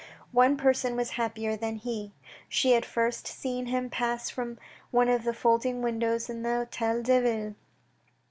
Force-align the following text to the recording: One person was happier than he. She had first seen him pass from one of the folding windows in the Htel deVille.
One 0.31 0.57
person 0.57 0.95
was 0.95 1.11
happier 1.11 1.55
than 1.55 1.75
he. 1.75 2.11
She 2.49 2.71
had 2.71 2.87
first 2.87 3.27
seen 3.27 3.67
him 3.67 3.91
pass 3.91 4.31
from 4.31 4.57
one 4.89 5.09
of 5.09 5.23
the 5.25 5.31
folding 5.31 5.83
windows 5.83 6.27
in 6.27 6.41
the 6.41 6.67
Htel 6.71 7.03
deVille. 7.03 7.53